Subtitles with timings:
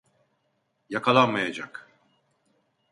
[0.89, 1.73] Yakalanmayacak.